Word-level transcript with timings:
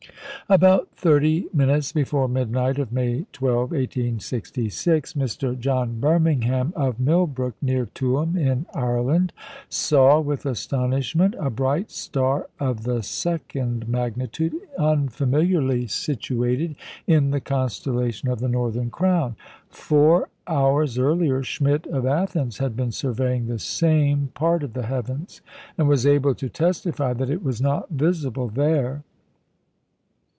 About 0.49 0.89
thirty 0.97 1.47
minutes 1.53 1.93
before 1.93 2.27
midnight 2.27 2.77
of 2.77 2.91
May 2.91 3.25
12, 3.31 3.71
1866, 3.71 5.13
Mr. 5.13 5.57
John 5.57 6.01
Birmingham 6.01 6.73
of 6.75 6.99
Millbrook, 6.99 7.53
near 7.61 7.85
Tuam, 7.85 8.35
in 8.35 8.65
Ireland, 8.73 9.31
saw 9.69 10.19
with 10.19 10.45
astonishment 10.45 11.35
a 11.39 11.49
bright 11.49 11.89
star 11.89 12.49
of 12.59 12.83
the 12.83 13.01
second 13.01 13.87
magnitude 13.87 14.53
unfamiliarly 14.77 15.87
situated 15.87 16.75
in 17.07 17.31
the 17.31 17.39
constellation 17.39 18.27
of 18.27 18.39
the 18.39 18.49
Northern 18.49 18.89
Crown. 18.89 19.37
Four 19.69 20.27
hours 20.47 20.99
earlier, 20.99 21.43
Schmidt 21.43 21.87
of 21.87 22.05
Athens 22.05 22.57
had 22.57 22.75
been 22.75 22.91
surveying 22.91 23.47
the 23.47 23.59
same 23.59 24.31
part 24.33 24.63
of 24.63 24.73
the 24.73 24.87
heavens, 24.87 25.39
and 25.77 25.87
was 25.87 26.05
able 26.05 26.35
to 26.35 26.49
testify 26.49 27.13
that 27.13 27.29
it 27.29 27.41
was 27.41 27.61
not 27.61 27.87
visible 27.91 28.49
there. 28.49 29.03